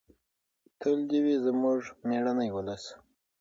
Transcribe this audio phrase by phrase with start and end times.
[0.79, 2.83] تل دې وي زموږ مېړنی ولس.